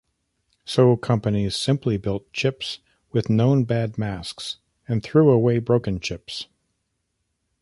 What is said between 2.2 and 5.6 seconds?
chips with known-bad masks, and threw away